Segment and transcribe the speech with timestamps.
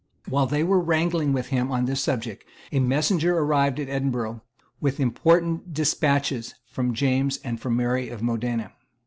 [0.27, 4.41] While they were wrangling with him on this subject, a messenger arrived at Edinburgh
[4.79, 8.71] with important despatches from James and from Mary of Modena.